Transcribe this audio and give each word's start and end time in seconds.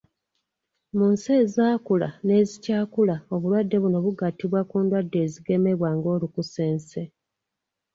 Mu 0.97 1.05
nsi 1.13 1.29
ezaakula 1.43 2.07
n'ezikyakula 2.25 3.15
obulwadde 3.33 3.77
buno 3.83 3.97
bugattibwa 4.05 4.61
ku 4.69 4.75
ndwadde 4.83 5.17
ezigemebwa 5.25 5.89
nga 5.97 6.07
olukusense 6.15 7.01